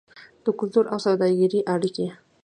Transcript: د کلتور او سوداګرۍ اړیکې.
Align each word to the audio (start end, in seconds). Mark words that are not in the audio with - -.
د 0.43 0.45
کلتور 0.59 0.85
او 0.93 0.97
سوداګرۍ 1.05 1.61
اړیکې. 1.73 2.07